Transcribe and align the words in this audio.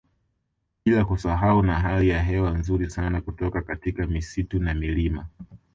Bila 0.85 1.05
kusahau 1.05 1.63
na 1.63 1.79
hali 1.79 2.09
ya 2.09 2.23
hewa 2.23 2.51
nzuri 2.51 2.89
sana 2.89 3.21
kutoka 3.21 3.61
katika 3.61 4.07
misitu 4.07 4.59
na 4.59 4.73
milima 4.73 5.27